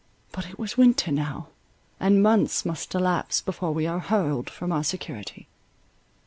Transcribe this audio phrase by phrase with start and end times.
[0.31, 1.49] But it was winter now,
[1.99, 5.47] and months must elapse before we are hurled from our security.